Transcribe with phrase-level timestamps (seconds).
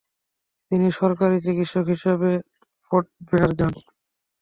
[0.71, 2.31] তিনি সরকারী চিকিৎসক হিসাবে
[2.85, 3.73] ফোর্টব্লেয়ার যান।